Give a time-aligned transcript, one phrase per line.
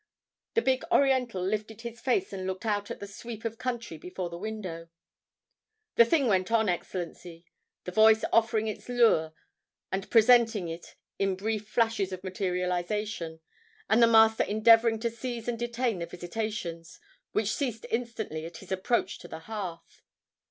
[0.55, 4.31] The big Oriental lifted his face and looked out at the sweep of country before
[4.31, 4.89] the window.
[5.93, 7.45] "The thing went on, Excellency,
[7.83, 9.31] the voice offering its lure,
[9.91, 13.41] and presenting it in brief flashes of materialization,
[13.91, 16.99] and the Master endeavoring to seize and detain the visitations,
[17.33, 20.01] which ceased instantly at his approach to the hearth."